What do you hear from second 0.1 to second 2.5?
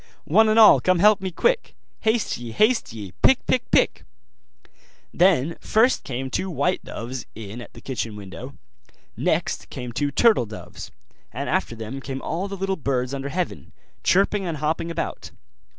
One and all come help me, quick! Haste ye,